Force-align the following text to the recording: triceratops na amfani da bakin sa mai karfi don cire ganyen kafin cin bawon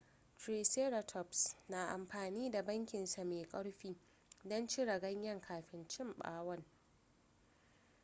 triceratops 0.37 1.55
na 1.69 1.87
amfani 1.89 2.51
da 2.51 2.61
bakin 2.63 3.05
sa 3.07 3.23
mai 3.23 3.45
karfi 3.45 3.95
don 4.43 4.67
cire 4.67 4.99
ganyen 4.99 5.41
kafin 5.41 5.87
cin 5.87 6.13
bawon 6.17 6.63